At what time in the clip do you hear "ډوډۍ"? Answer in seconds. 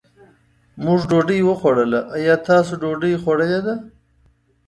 1.09-1.39, 2.81-3.13